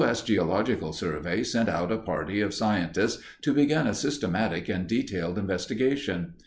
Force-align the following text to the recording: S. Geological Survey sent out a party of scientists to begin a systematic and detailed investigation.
S. 0.03 0.23
Geological 0.23 0.93
Survey 0.93 1.43
sent 1.43 1.69
out 1.69 1.91
a 1.91 1.97
party 1.99 2.41
of 2.41 2.55
scientists 2.55 3.21
to 3.43 3.53
begin 3.53 3.85
a 3.85 3.93
systematic 3.93 4.67
and 4.67 4.87
detailed 4.87 5.37
investigation. 5.37 6.33